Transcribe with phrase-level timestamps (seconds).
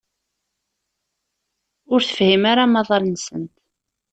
[1.93, 3.55] Ur tefhim ara amaḍal-nsent.